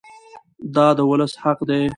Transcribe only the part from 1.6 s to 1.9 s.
دی.